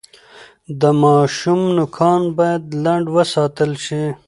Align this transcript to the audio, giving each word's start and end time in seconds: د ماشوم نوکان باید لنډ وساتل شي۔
د 0.81 0.83
ماشوم 1.01 1.61
نوکان 1.77 2.21
باید 2.37 2.63
لنډ 2.83 3.05
وساتل 3.15 3.71
شي۔ 3.85 4.03